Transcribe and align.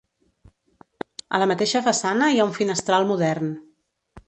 A 1.35 1.41
la 1.43 1.49
mateixa 1.51 1.83
façana 1.89 2.31
hi 2.33 2.41
ha 2.41 2.49
un 2.51 2.57
finestral 2.59 3.09
modern. 3.13 3.55